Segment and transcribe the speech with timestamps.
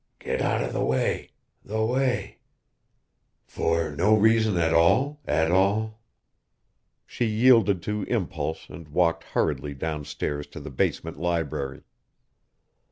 [0.17, 1.29] (Get out of the way,
[1.63, 2.39] the way....
[3.45, 5.99] For no reason at all, at all....)
[7.05, 11.83] She yielded to impulse and walked hurriedly downstairs to the basement library.